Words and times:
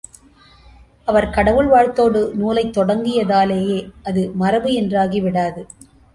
அவர் 1.07 1.29
கடவுள் 1.29 1.67
வாழ்த்தோடு 1.67 2.21
நூலைத், 2.35 2.73
தொடங்கியதாலேயே 2.77 3.79
அது 4.03 4.31
மரபு 4.35 4.71
என்றாகிவிடாது. 4.81 5.63